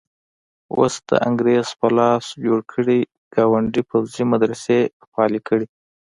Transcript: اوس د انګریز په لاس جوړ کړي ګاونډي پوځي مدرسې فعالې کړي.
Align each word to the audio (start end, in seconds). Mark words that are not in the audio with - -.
اوس 0.75 0.93
د 1.09 1.11
انګریز 1.27 1.67
په 1.79 1.87
لاس 1.97 2.25
جوړ 2.45 2.59
کړي 2.73 2.99
ګاونډي 3.35 3.81
پوځي 3.89 4.23
مدرسې 4.31 4.79
فعالې 5.11 5.39
کړي. 5.47 5.65